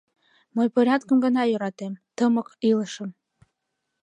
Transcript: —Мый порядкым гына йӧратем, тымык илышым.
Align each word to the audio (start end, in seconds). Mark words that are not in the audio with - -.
—Мый 0.55 0.67
порядкым 0.75 1.17
гына 1.25 1.43
йӧратем, 1.47 1.93
тымык 2.15 2.47
илышым. 2.69 3.09